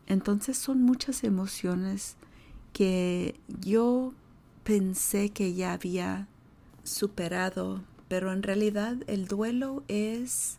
entonces 0.07 0.57
son 0.57 0.81
muchas 0.81 1.23
emociones 1.23 2.15
que 2.73 3.39
yo 3.61 4.13
pensé 4.63 5.29
que 5.29 5.53
ya 5.53 5.73
había 5.73 6.27
superado, 6.83 7.83
pero 8.07 8.31
en 8.33 8.43
realidad 8.43 8.97
el 9.07 9.27
duelo 9.27 9.83
es 9.87 10.57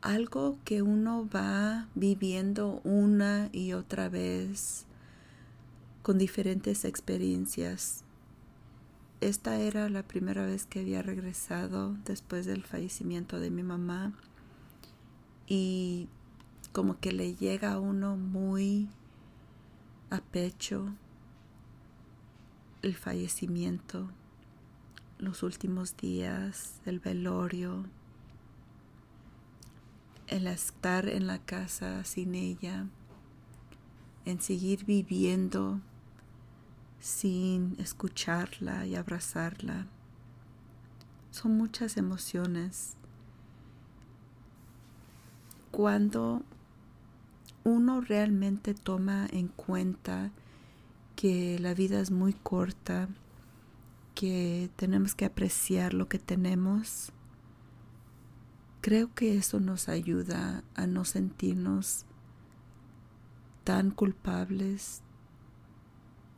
algo 0.00 0.56
que 0.64 0.82
uno 0.82 1.28
va 1.34 1.88
viviendo 1.94 2.80
una 2.84 3.50
y 3.52 3.72
otra 3.72 4.08
vez 4.08 4.86
con 6.02 6.18
diferentes 6.18 6.84
experiencias. 6.84 8.04
Esta 9.20 9.58
era 9.58 9.88
la 9.88 10.04
primera 10.04 10.46
vez 10.46 10.64
que 10.64 10.80
había 10.80 11.02
regresado 11.02 11.96
después 12.04 12.46
del 12.46 12.62
fallecimiento 12.62 13.40
de 13.40 13.50
mi 13.50 13.64
mamá 13.64 14.12
y 15.48 16.08
como 16.78 17.00
que 17.00 17.10
le 17.10 17.34
llega 17.34 17.72
a 17.72 17.80
uno 17.80 18.16
muy 18.16 18.88
a 20.10 20.20
pecho 20.20 20.94
el 22.82 22.94
fallecimiento, 22.94 24.12
los 25.18 25.42
últimos 25.42 25.96
días, 25.96 26.80
el 26.86 27.00
velorio, 27.00 27.84
el 30.28 30.46
estar 30.46 31.08
en 31.08 31.26
la 31.26 31.40
casa 31.40 32.04
sin 32.04 32.36
ella, 32.36 32.86
en 34.24 34.40
seguir 34.40 34.84
viviendo 34.84 35.80
sin 37.00 37.74
escucharla 37.80 38.86
y 38.86 38.94
abrazarla. 38.94 39.88
Son 41.32 41.56
muchas 41.56 41.96
emociones. 41.96 42.96
Cuando 45.72 46.44
uno 47.68 48.00
realmente 48.00 48.74
toma 48.74 49.26
en 49.30 49.48
cuenta 49.48 50.32
que 51.14 51.58
la 51.58 51.74
vida 51.74 52.00
es 52.00 52.10
muy 52.10 52.32
corta, 52.32 53.08
que 54.14 54.70
tenemos 54.76 55.14
que 55.14 55.24
apreciar 55.24 55.94
lo 55.94 56.08
que 56.08 56.18
tenemos, 56.18 57.12
creo 58.80 59.14
que 59.14 59.36
eso 59.36 59.60
nos 59.60 59.88
ayuda 59.88 60.64
a 60.74 60.86
no 60.86 61.04
sentirnos 61.04 62.04
tan 63.64 63.90
culpables, 63.90 65.02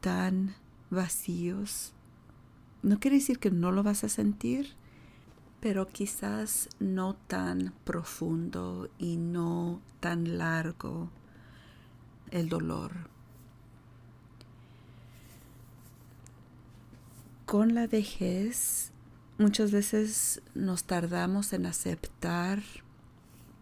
tan 0.01 0.55
vacíos. 0.91 1.93
No 2.83 2.99
quiere 2.99 3.19
decir 3.19 3.39
que 3.39 3.51
no 3.51 3.71
lo 3.71 3.83
vas 3.83 4.05
a 4.05 4.09
sentir, 4.09 4.75
pero 5.61 5.87
quizás 5.87 6.69
no 6.81 7.15
tan 7.15 7.73
profundo 7.85 8.91
y 8.99 9.17
no 9.17 9.81
tan 10.01 10.39
largo 10.39 11.11
el 12.31 12.49
dolor. 12.49 12.93
Con 17.47 17.75
la 17.75 17.87
vejez 17.87 18.93
muchas 19.39 19.73
veces 19.73 20.43
nos 20.55 20.85
tardamos 20.85 21.53
en 21.53 21.67
aceptar 21.67 22.63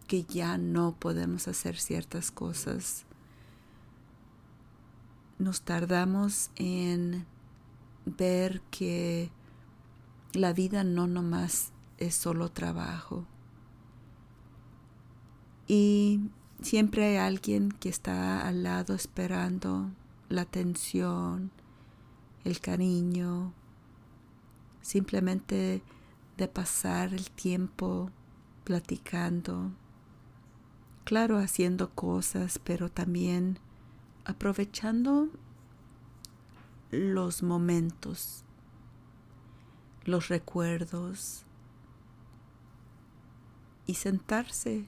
que 0.07 0.23
ya 0.23 0.57
no 0.57 0.95
podemos 0.99 1.47
hacer 1.47 1.77
ciertas 1.77 2.31
cosas. 2.31 3.05
Nos 5.37 5.61
tardamos 5.61 6.51
en 6.55 7.25
ver 8.05 8.61
que 8.71 9.31
la 10.33 10.53
vida 10.53 10.83
no 10.83 11.07
nomás 11.07 11.71
es 11.97 12.15
solo 12.15 12.51
trabajo. 12.51 13.25
Y 15.67 16.21
siempre 16.61 17.05
hay 17.05 17.17
alguien 17.17 17.71
que 17.71 17.89
está 17.89 18.47
al 18.47 18.63
lado 18.63 18.93
esperando 18.93 19.89
la 20.29 20.41
atención, 20.41 21.51
el 22.43 22.59
cariño, 22.59 23.53
simplemente 24.81 25.81
de 26.37 26.47
pasar 26.47 27.13
el 27.13 27.29
tiempo 27.31 28.11
platicando, 28.63 29.71
claro, 31.03 31.37
haciendo 31.37 31.89
cosas, 31.89 32.59
pero 32.63 32.89
también 32.89 33.59
aprovechando 34.25 35.29
los 36.91 37.43
momentos, 37.43 38.43
los 40.05 40.27
recuerdos 40.27 41.45
y 43.85 43.95
sentarse 43.95 44.87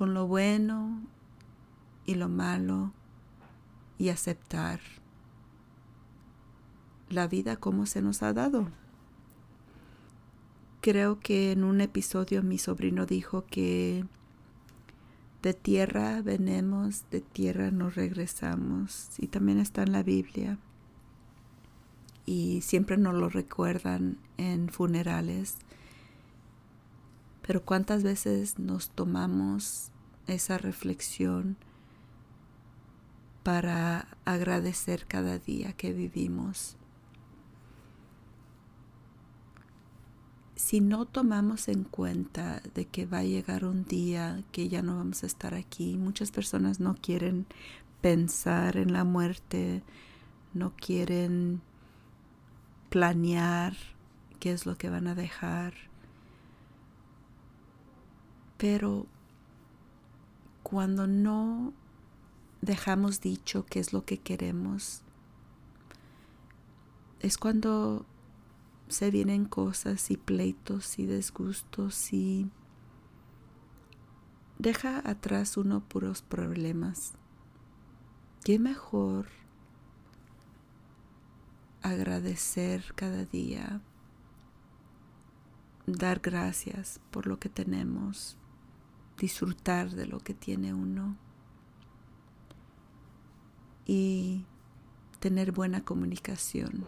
con 0.00 0.14
lo 0.14 0.26
bueno 0.26 0.98
y 2.06 2.14
lo 2.14 2.30
malo 2.30 2.90
y 3.98 4.08
aceptar 4.08 4.80
la 7.10 7.26
vida 7.26 7.56
como 7.56 7.84
se 7.84 8.00
nos 8.00 8.22
ha 8.22 8.32
dado. 8.32 8.70
Creo 10.80 11.20
que 11.20 11.52
en 11.52 11.64
un 11.64 11.82
episodio 11.82 12.42
mi 12.42 12.56
sobrino 12.56 13.04
dijo 13.04 13.44
que 13.44 14.06
de 15.42 15.52
tierra 15.52 16.22
venemos, 16.22 17.04
de 17.10 17.20
tierra 17.20 17.70
nos 17.70 17.94
regresamos. 17.94 19.10
Y 19.18 19.26
también 19.26 19.58
está 19.58 19.82
en 19.82 19.92
la 19.92 20.02
Biblia. 20.02 20.56
Y 22.24 22.62
siempre 22.62 22.96
nos 22.96 23.12
lo 23.12 23.28
recuerdan 23.28 24.16
en 24.38 24.70
funerales. 24.70 25.58
Pero 27.46 27.64
cuántas 27.64 28.02
veces 28.02 28.58
nos 28.58 28.90
tomamos 28.90 29.90
esa 30.26 30.58
reflexión 30.58 31.56
para 33.42 34.06
agradecer 34.24 35.06
cada 35.06 35.38
día 35.38 35.72
que 35.72 35.92
vivimos. 35.92 36.76
si 40.70 40.80
no 40.80 41.04
tomamos 41.04 41.66
en 41.66 41.82
cuenta 41.82 42.62
de 42.74 42.84
que 42.84 43.04
va 43.04 43.18
a 43.18 43.24
llegar 43.24 43.64
un 43.64 43.84
día 43.84 44.44
que 44.52 44.68
ya 44.68 44.82
no 44.82 44.98
vamos 44.98 45.24
a 45.24 45.26
estar 45.26 45.52
aquí, 45.52 45.96
muchas 45.96 46.30
personas 46.30 46.78
no 46.78 46.94
quieren 46.94 47.46
pensar 48.02 48.76
en 48.76 48.92
la 48.92 49.02
muerte, 49.02 49.82
no 50.54 50.72
quieren 50.76 51.60
planear 52.88 53.74
qué 54.38 54.52
es 54.52 54.64
lo 54.64 54.76
que 54.76 54.90
van 54.90 55.08
a 55.08 55.16
dejar. 55.16 55.74
Pero 58.60 59.06
cuando 60.62 61.06
no 61.06 61.72
dejamos 62.60 63.22
dicho 63.22 63.64
qué 63.64 63.80
es 63.80 63.94
lo 63.94 64.04
que 64.04 64.18
queremos, 64.18 65.00
es 67.20 67.38
cuando 67.38 68.04
se 68.88 69.10
vienen 69.10 69.46
cosas 69.46 70.10
y 70.10 70.18
pleitos 70.18 70.98
y 70.98 71.06
desgustos 71.06 72.12
y 72.12 72.50
deja 74.58 75.08
atrás 75.08 75.56
uno 75.56 75.80
puros 75.80 76.20
problemas. 76.20 77.14
Qué 78.44 78.58
mejor 78.58 79.28
agradecer 81.80 82.92
cada 82.94 83.24
día, 83.24 83.80
dar 85.86 86.20
gracias 86.20 87.00
por 87.10 87.26
lo 87.26 87.38
que 87.38 87.48
tenemos, 87.48 88.36
disfrutar 89.20 89.90
de 89.90 90.06
lo 90.06 90.18
que 90.18 90.32
tiene 90.32 90.72
uno 90.72 91.16
y 93.86 94.44
tener 95.20 95.52
buena 95.52 95.84
comunicación 95.84 96.86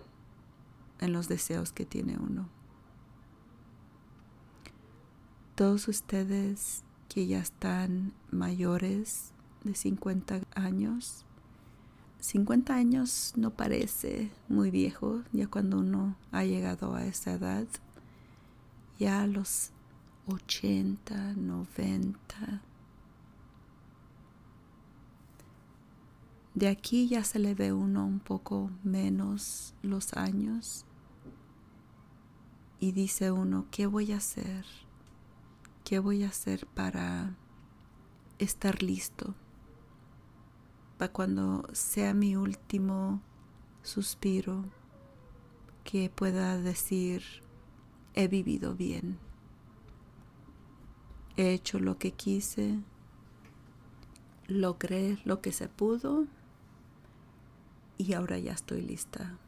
en 0.98 1.12
los 1.12 1.28
deseos 1.28 1.72
que 1.72 1.84
tiene 1.84 2.16
uno. 2.18 2.48
Todos 5.54 5.88
ustedes 5.88 6.82
que 7.08 7.26
ya 7.26 7.40
están 7.40 8.14
mayores 8.30 9.32
de 9.64 9.74
50 9.74 10.40
años, 10.54 11.26
50 12.20 12.74
años 12.74 13.34
no 13.36 13.50
parece 13.50 14.30
muy 14.48 14.70
viejo 14.70 15.22
ya 15.32 15.48
cuando 15.48 15.80
uno 15.80 16.16
ha 16.30 16.44
llegado 16.44 16.94
a 16.94 17.04
esa 17.04 17.34
edad, 17.34 17.66
ya 18.98 19.26
los 19.26 19.72
80, 20.26 21.34
90. 21.34 22.62
De 26.54 26.68
aquí 26.68 27.08
ya 27.08 27.24
se 27.24 27.38
le 27.38 27.54
ve 27.54 27.72
uno 27.72 28.06
un 28.06 28.20
poco 28.20 28.70
menos 28.84 29.74
los 29.82 30.12
años 30.12 30.84
y 32.78 32.92
dice 32.92 33.32
uno, 33.32 33.66
¿qué 33.70 33.86
voy 33.86 34.12
a 34.12 34.18
hacer? 34.18 34.66
¿Qué 35.84 35.98
voy 35.98 36.24
a 36.24 36.28
hacer 36.28 36.66
para 36.66 37.36
estar 38.38 38.82
listo? 38.82 39.34
Para 40.98 41.12
cuando 41.12 41.66
sea 41.72 42.12
mi 42.12 42.36
último 42.36 43.22
suspiro, 43.82 44.64
que 45.84 46.10
pueda 46.10 46.58
decir, 46.58 47.22
he 48.14 48.28
vivido 48.28 48.74
bien, 48.74 49.18
he 51.36 51.52
hecho 51.52 51.78
lo 51.78 51.98
que 51.98 52.12
quise, 52.12 52.78
logré 54.46 55.18
lo 55.24 55.40
que 55.40 55.52
se 55.52 55.68
pudo 55.68 56.26
y 57.98 58.12
ahora 58.14 58.38
ya 58.38 58.52
estoy 58.52 58.82
lista 58.82 59.38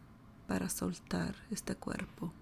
para 0.47 0.69
soltar 0.69 1.35
este 1.51 1.75
cuerpo. 1.75 2.33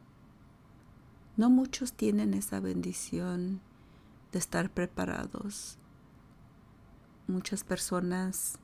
No 1.37 1.49
muchos 1.49 1.95
tienen 1.95 2.35
esa 2.35 2.61
bendición 2.61 3.61
de 4.33 4.39
estar 4.39 4.71
preparados. 4.71 5.79
Muchas 7.27 7.65
personas 7.65 8.59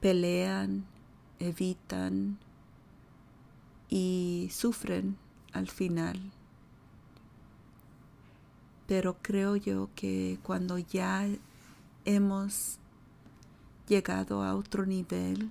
pelean, 0.00 0.86
evitan 1.38 2.38
y 3.88 4.48
sufren 4.52 5.16
al 5.52 5.68
final. 5.68 6.32
Pero 8.88 9.18
creo 9.20 9.54
yo 9.54 9.90
que 9.94 10.40
cuando 10.42 10.78
ya 10.78 11.28
hemos 12.06 12.78
llegado 13.86 14.42
a 14.42 14.56
otro 14.56 14.86
nivel, 14.86 15.50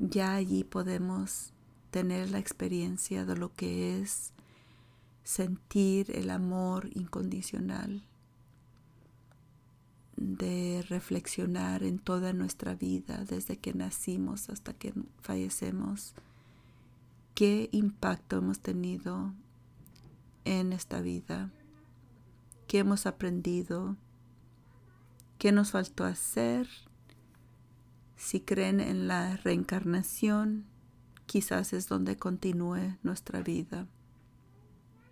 ya 0.00 0.34
allí 0.34 0.64
podemos 0.64 1.52
tener 1.92 2.28
la 2.30 2.40
experiencia 2.40 3.24
de 3.24 3.36
lo 3.36 3.54
que 3.54 4.00
es 4.00 4.32
sentir 5.22 6.10
el 6.16 6.30
amor 6.30 6.90
incondicional, 6.94 8.02
de 10.16 10.84
reflexionar 10.88 11.84
en 11.84 12.00
toda 12.00 12.32
nuestra 12.32 12.74
vida, 12.74 13.24
desde 13.24 13.56
que 13.56 13.72
nacimos 13.72 14.50
hasta 14.50 14.72
que 14.72 14.92
fallecemos, 15.20 16.12
qué 17.34 17.68
impacto 17.70 18.38
hemos 18.38 18.58
tenido 18.58 19.32
en 20.44 20.72
esta 20.72 21.00
vida, 21.00 21.52
qué 22.66 22.78
hemos 22.78 23.06
aprendido, 23.06 23.96
qué 25.38 25.52
nos 25.52 25.70
faltó 25.72 26.04
hacer, 26.04 26.68
si 28.16 28.40
creen 28.40 28.80
en 28.80 29.08
la 29.08 29.36
reencarnación, 29.36 30.66
quizás 31.26 31.72
es 31.72 31.88
donde 31.88 32.16
continúe 32.16 32.96
nuestra 33.02 33.40
vida. 33.42 33.86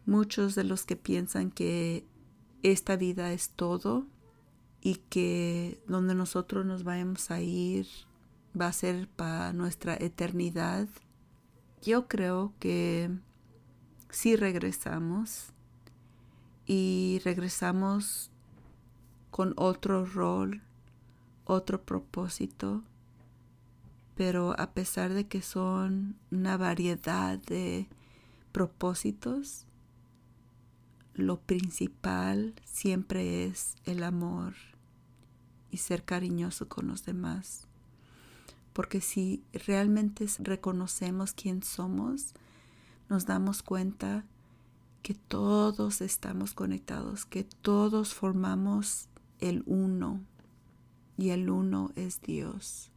Muchos 0.07 0.55
de 0.55 0.65
los 0.65 0.85
que 0.85 0.97
piensan 0.97 1.51
que 1.51 2.07
esta 2.63 2.97
vida 2.97 3.33
es 3.33 3.51
todo 3.51 4.07
y 4.81 4.97
que 5.09 5.83
donde 5.87 6.15
nosotros 6.15 6.65
nos 6.67 6.85
vayamos 6.85 7.31
a 7.31 7.41
ir 7.41 7.87
va 8.59 8.69
a 8.69 8.73
ser 8.73 9.09
para 9.09 9.53
nuestra 9.53 9.97
eternidad, 9.97 10.89
yo 11.83 12.07
creo 12.07 12.55
que 12.59 13.11
si 14.11 14.37
regresamos 14.37 15.54
y 16.67 17.21
regresamos 17.25 18.31
con 19.31 19.53
otro 19.57 20.05
rol, 20.05 20.63
otro 21.45 21.83
propósito, 21.83 22.83
pero 24.15 24.59
a 24.59 24.73
pesar 24.73 25.13
de 25.13 25.27
que 25.27 25.43
son 25.43 26.17
una 26.31 26.57
variedad 26.57 27.39
de 27.39 27.89
propósitos, 28.53 29.67
lo 31.15 31.41
principal 31.41 32.55
siempre 32.65 33.45
es 33.45 33.77
el 33.85 34.03
amor 34.03 34.55
y 35.71 35.79
ser 35.79 36.05
cariñoso 36.05 36.69
con 36.69 36.87
los 36.87 37.05
demás. 37.05 37.67
Porque 38.73 39.01
si 39.01 39.45
realmente 39.53 40.27
reconocemos 40.39 41.33
quién 41.33 41.63
somos, 41.63 42.35
nos 43.09 43.27
damos 43.27 43.63
cuenta 43.63 44.25
que 45.05 45.15
todos 45.15 46.01
estamos 46.01 46.53
conectados, 46.53 47.25
que 47.25 47.45
todos 47.45 48.13
formamos 48.13 49.09
el 49.39 49.63
uno 49.67 50.21
y 51.17 51.29
el 51.29 51.49
uno 51.49 51.93
es 51.95 52.21
Dios 52.21 52.91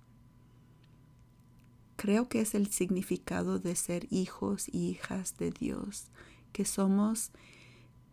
creo 1.98 2.30
que 2.30 2.40
es 2.40 2.56
el 2.56 2.68
significado 2.68 3.60
de 3.60 3.76
ser 3.76 4.08
hijos 4.10 4.70
y 4.72 4.88
hijas 4.88 5.36
de 5.38 5.52
Dios, 5.52 6.08
que 6.54 6.64
somos 6.64 7.32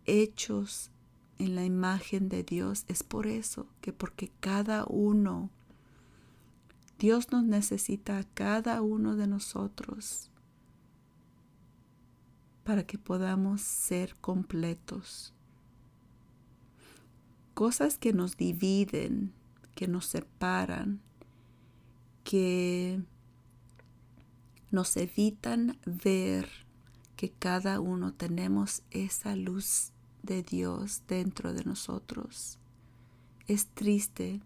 hechos 0.06 0.90
en 1.38 1.54
la 1.54 1.64
imagen 1.64 2.28
de 2.28 2.42
Dios. 2.42 2.84
Es 2.88 3.04
por 3.04 3.28
eso 3.28 3.68
que 3.80 3.92
porque 3.92 4.32
cada 4.40 4.84
uno, 4.88 5.50
Dios 6.98 7.30
nos 7.30 7.44
necesita 7.44 8.18
a 8.18 8.24
cada 8.24 8.82
uno 8.82 9.16
de 9.16 9.26
nosotros 9.26 10.30
para 12.64 12.84
que 12.84 12.98
podamos 12.98 13.60
ser 13.60 14.16
completos. 14.16 15.32
Cosas 17.52 17.98
que 17.98 18.12
nos 18.12 18.36
dividen, 18.36 19.32
que 19.74 19.86
nos 19.86 20.06
separan, 20.06 21.00
que 22.24 23.00
nos 24.70 24.96
evitan 24.96 25.78
ver 25.86 26.48
que 27.16 27.30
cada 27.30 27.80
uno 27.80 28.12
tenemos 28.12 28.82
esa 28.90 29.36
luz 29.36 29.92
de 30.22 30.42
Dios 30.42 31.02
dentro 31.06 31.52
de 31.52 31.64
nosotros. 31.64 32.58
Es 33.46 33.68
triste 33.68 34.40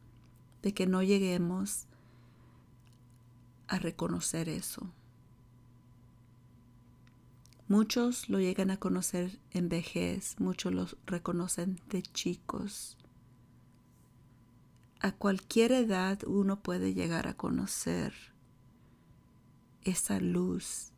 de 0.61 0.75
que 0.75 0.87
no 0.87 1.03
lleguemos 1.03 1.87
a 3.69 3.79
reconocer 3.79 4.49
eso. 4.49 4.93
Muchos 7.69 8.31
lo 8.31 8.41
llegan 8.41 8.71
a 8.71 8.79
conocer 8.79 9.39
en 9.51 9.69
vejez, 9.69 10.37
muchos 10.39 10.73
lo 10.73 10.87
reconocen 11.05 11.79
de 11.91 12.03
chicos. 12.03 12.97
A 15.01 15.13
cualquier 15.13 15.73
edad 15.73 16.19
uno 16.27 16.61
puede 16.61 16.95
llegar 16.95 17.29
a 17.29 17.35
conocer 17.35 18.15
esa 19.85 20.19
luz 20.19 20.93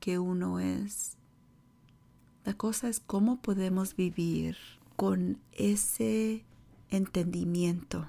que 0.00 0.18
uno 0.18 0.58
es. 0.58 1.18
La 2.46 2.54
cosa 2.54 2.88
es 2.88 2.98
cómo 2.98 3.42
podemos 3.42 3.94
vivir 3.94 4.56
con 4.96 5.38
ese 5.52 6.44
entendimiento. 6.88 8.08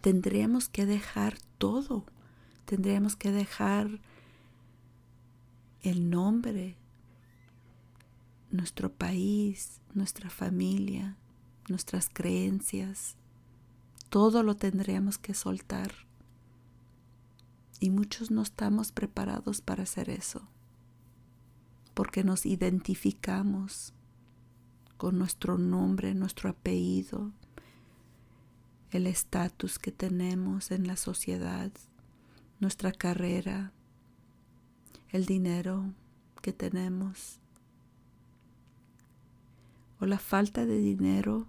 Tendríamos 0.00 0.68
que 0.68 0.84
dejar 0.84 1.38
todo. 1.58 2.04
Tendríamos 2.64 3.14
que 3.14 3.30
dejar 3.30 4.00
el 5.84 6.08
nombre, 6.08 6.78
nuestro 8.50 8.90
país, 8.90 9.82
nuestra 9.92 10.30
familia, 10.30 11.18
nuestras 11.68 12.08
creencias, 12.08 13.16
todo 14.08 14.42
lo 14.42 14.56
tendríamos 14.56 15.18
que 15.18 15.34
soltar. 15.34 15.92
Y 17.80 17.90
muchos 17.90 18.30
no 18.30 18.40
estamos 18.40 18.92
preparados 18.92 19.60
para 19.60 19.82
hacer 19.82 20.08
eso, 20.08 20.48
porque 21.92 22.24
nos 22.24 22.46
identificamos 22.46 23.92
con 24.96 25.18
nuestro 25.18 25.58
nombre, 25.58 26.14
nuestro 26.14 26.48
apellido, 26.48 27.30
el 28.90 29.06
estatus 29.06 29.78
que 29.78 29.92
tenemos 29.92 30.70
en 30.70 30.86
la 30.86 30.96
sociedad, 30.96 31.70
nuestra 32.58 32.90
carrera, 32.90 33.72
el 35.14 35.26
dinero 35.26 35.94
que 36.42 36.52
tenemos 36.52 37.38
o 40.00 40.06
la 40.06 40.18
falta 40.18 40.66
de 40.66 40.76
dinero 40.76 41.46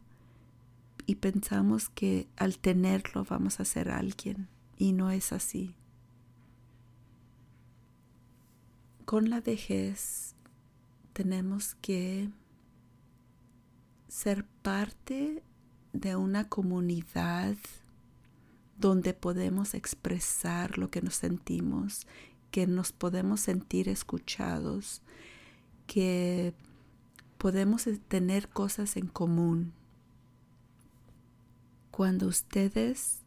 y 1.07 1.15
pensamos 1.15 1.89
que 1.89 2.27
al 2.37 2.59
tenerlo 2.59 3.25
vamos 3.25 3.59
a 3.59 3.65
ser 3.65 3.89
alguien 3.89 4.47
y 4.77 4.91
no 4.91 5.09
es 5.09 5.33
así. 5.33 5.73
Con 9.03 9.31
la 9.31 9.41
vejez 9.41 10.35
tenemos 11.13 11.73
que 11.81 12.29
ser 14.07 14.45
parte 14.61 15.41
de 15.91 16.15
una 16.15 16.47
comunidad 16.47 17.57
donde 18.77 19.15
podemos 19.15 19.73
expresar 19.73 20.77
lo 20.77 20.91
que 20.91 21.01
nos 21.01 21.15
sentimos 21.15 22.05
que 22.51 22.67
nos 22.67 22.91
podemos 22.91 23.41
sentir 23.41 23.89
escuchados, 23.89 25.01
que 25.87 26.53
podemos 27.37 27.87
tener 28.07 28.49
cosas 28.49 28.97
en 28.97 29.07
común. 29.07 29.73
Cuando 31.91 32.27
ustedes 32.27 33.19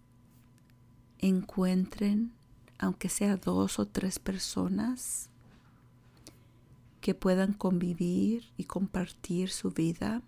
encuentren, 1.19 2.33
aunque 2.79 3.09
sea 3.09 3.37
dos 3.37 3.79
o 3.79 3.87
tres 3.87 4.19
personas, 4.19 5.31
que 7.01 7.15
puedan 7.15 7.53
convivir 7.53 8.51
y 8.57 8.65
compartir 8.65 9.51
su 9.51 9.71
vida, 9.71 10.23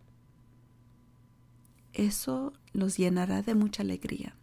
eso 1.93 2.53
los 2.73 2.97
llenará 2.97 3.43
de 3.43 3.55
mucha 3.55 3.83
alegría. 3.83 4.37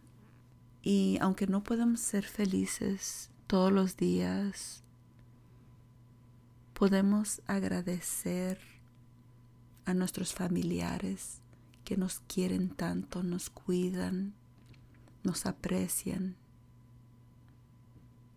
Y 0.82 1.18
aunque 1.20 1.46
no 1.46 1.62
podamos 1.64 2.00
ser 2.00 2.24
felices 2.24 3.30
todos 3.48 3.72
los 3.72 3.96
días 3.96 4.84
podemos 6.74 7.40
agradecer 7.46 8.60
a 9.86 9.94
nuestros 9.94 10.34
familiares 10.34 11.40
que 11.82 11.96
nos 11.96 12.20
quieren 12.20 12.68
tanto, 12.68 13.22
nos 13.22 13.48
cuidan, 13.48 14.34
nos 15.24 15.46
aprecian 15.46 16.36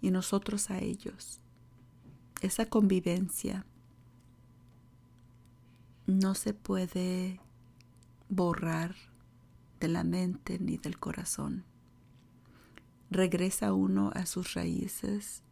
y 0.01 0.11
nosotros 0.11 0.69
a 0.71 0.79
ellos. 0.79 1.41
Esa 2.39 2.65
convivencia 2.65 3.65
no 6.07 6.35
se 6.35 6.53
puede 6.53 7.41
borrar 8.29 8.95
de 9.81 9.89
la 9.89 10.05
mente 10.05 10.57
ni 10.57 10.77
del 10.77 10.97
corazón 10.97 11.65
regresa 13.11 13.73
uno 13.73 14.09
a 14.15 14.25
sus 14.25 14.55
raíces 14.55 15.43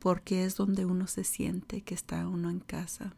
porque 0.00 0.44
es 0.44 0.56
donde 0.56 0.84
uno 0.84 1.06
se 1.06 1.24
siente 1.24 1.82
que 1.82 1.94
está 1.94 2.28
uno 2.28 2.50
en 2.50 2.60
casa. 2.60 3.14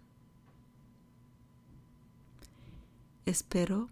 Espero 3.26 3.88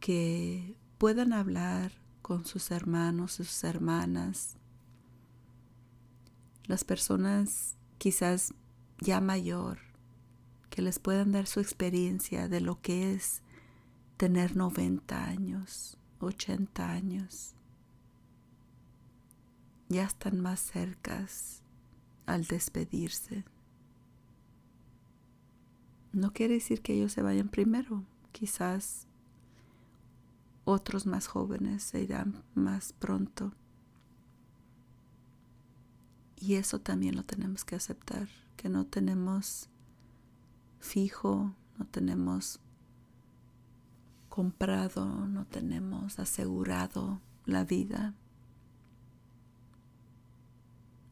que 0.00 0.76
puedan 0.98 1.32
hablar 1.32 1.92
con 2.22 2.44
sus 2.44 2.70
hermanos, 2.70 3.32
sus 3.32 3.64
hermanas, 3.64 4.56
las 6.66 6.84
personas 6.84 7.76
quizás 7.98 8.52
ya 9.00 9.20
mayor, 9.20 9.78
que 10.70 10.82
les 10.82 10.98
puedan 10.98 11.32
dar 11.32 11.46
su 11.46 11.60
experiencia 11.60 12.48
de 12.48 12.60
lo 12.60 12.80
que 12.80 13.12
es 13.14 13.42
tener 14.16 14.56
90 14.56 15.24
años, 15.24 15.97
80 16.20 16.90
años. 16.90 17.54
Ya 19.88 20.04
están 20.04 20.40
más 20.40 20.60
cercas 20.60 21.62
al 22.26 22.44
despedirse. 22.44 23.44
No 26.12 26.32
quiere 26.32 26.54
decir 26.54 26.82
que 26.82 26.94
ellos 26.94 27.12
se 27.12 27.22
vayan 27.22 27.48
primero. 27.48 28.04
Quizás 28.32 29.06
otros 30.64 31.06
más 31.06 31.26
jóvenes 31.26 31.82
se 31.82 32.02
irán 32.02 32.42
más 32.54 32.92
pronto. 32.92 33.52
Y 36.36 36.54
eso 36.54 36.80
también 36.80 37.16
lo 37.16 37.24
tenemos 37.24 37.64
que 37.64 37.76
aceptar, 37.76 38.28
que 38.56 38.68
no 38.68 38.86
tenemos 38.86 39.70
fijo, 40.78 41.54
no 41.78 41.86
tenemos 41.86 42.60
comprado, 44.38 45.04
no 45.26 45.46
tenemos 45.46 46.20
asegurado 46.20 47.20
la 47.44 47.64
vida. 47.64 48.14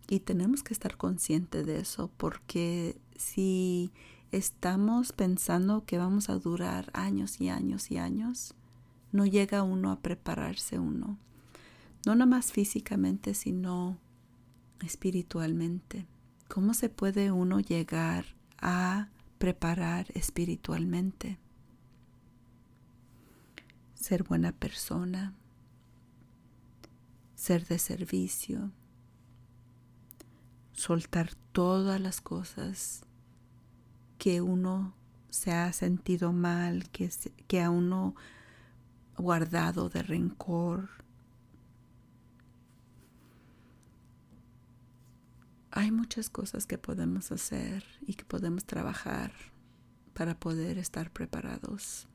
Y 0.09 0.21
tenemos 0.21 0.63
que 0.63 0.73
estar 0.73 0.97
conscientes 0.97 1.67
de 1.67 1.81
eso 1.81 2.09
porque 2.19 3.01
si 3.17 3.91
estamos 4.31 5.11
pensando 5.11 5.85
que 5.87 5.99
vamos 5.99 6.31
a 6.31 6.39
durar 6.39 6.89
años 6.93 7.41
y 7.41 7.49
años 7.49 7.91
y 7.91 7.99
años, 7.99 8.55
no 9.11 9.27
llega 9.27 9.65
uno 9.65 9.91
a 9.91 9.99
prepararse 9.99 10.79
uno. 10.79 11.19
No 12.07 12.15
nada 12.15 12.27
más 12.27 12.53
físicamente, 12.53 13.35
sino 13.35 13.99
espiritualmente. 14.85 16.07
¿Cómo 16.47 16.75
se 16.75 16.91
puede 16.91 17.33
uno 17.33 17.59
llegar 17.59 18.25
a 18.59 19.09
preparar 19.39 20.13
espiritualmente? 20.15 21.41
Ser 23.97 24.23
buena 24.23 24.53
persona, 24.53 25.35
ser 27.35 27.67
de 27.67 27.79
servicio, 27.79 28.71
soltar 30.73 31.35
todas 31.53 32.01
las 32.01 32.21
cosas 32.21 33.05
que 34.19 34.41
uno 34.41 34.95
se 35.31 35.53
ha 35.53 35.73
sentido 35.73 36.33
mal, 36.33 36.89
que, 36.91 37.11
que 37.49 37.63
a 37.63 37.71
uno 37.71 38.15
guardado 39.17 39.89
de 39.89 40.03
rencor, 40.03 40.89
hay 45.71 45.91
muchas 45.91 46.31
cosas 46.31 46.67
que 46.67 46.79
podemos 46.79 47.33
hacer 47.33 47.85
y 48.07 48.15
que 48.15 48.25
podemos 48.25 48.65
trabajar 48.65 49.33
para 50.15 50.39
poder 50.39 50.79
estar 50.79 51.11
preparados. 51.11 52.09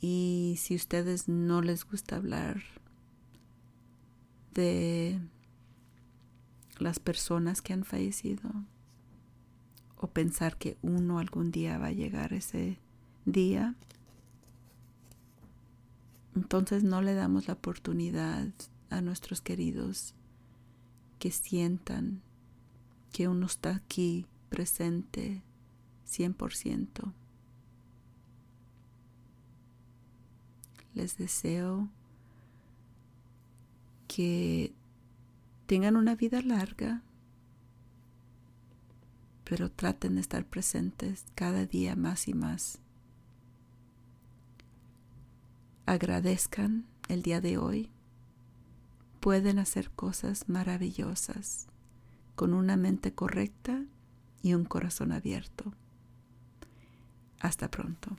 Y 0.00 0.56
si 0.58 0.74
ustedes 0.74 1.28
no 1.28 1.60
les 1.60 1.84
gusta 1.84 2.16
hablar 2.16 2.62
de 4.54 5.20
las 6.78 6.98
personas 6.98 7.60
que 7.60 7.74
han 7.74 7.84
fallecido 7.84 8.50
o 9.96 10.06
pensar 10.08 10.56
que 10.56 10.78
uno 10.80 11.18
algún 11.18 11.50
día 11.50 11.76
va 11.78 11.88
a 11.88 11.92
llegar 11.92 12.32
ese 12.32 12.78
día, 13.26 13.74
entonces 16.34 16.82
no 16.82 17.02
le 17.02 17.14
damos 17.14 17.48
la 17.48 17.54
oportunidad 17.54 18.48
a 18.88 19.02
nuestros 19.02 19.42
queridos 19.42 20.14
que 21.18 21.30
sientan 21.30 22.22
que 23.12 23.28
uno 23.28 23.46
está 23.46 23.76
aquí 23.76 24.24
presente 24.48 25.42
100%. 26.08 27.12
Les 30.94 31.16
deseo 31.16 31.88
que 34.08 34.72
tengan 35.66 35.96
una 35.96 36.16
vida 36.16 36.42
larga, 36.42 37.02
pero 39.44 39.70
traten 39.70 40.16
de 40.16 40.20
estar 40.20 40.44
presentes 40.44 41.24
cada 41.34 41.64
día 41.64 41.96
más 41.96 42.26
y 42.28 42.34
más. 42.34 42.80
Agradezcan 45.86 46.86
el 47.08 47.22
día 47.22 47.40
de 47.40 47.58
hoy. 47.58 47.90
Pueden 49.20 49.58
hacer 49.58 49.90
cosas 49.90 50.48
maravillosas 50.48 51.66
con 52.34 52.54
una 52.54 52.76
mente 52.76 53.12
correcta 53.12 53.84
y 54.42 54.54
un 54.54 54.64
corazón 54.64 55.12
abierto. 55.12 55.72
Hasta 57.40 57.70
pronto. 57.70 58.16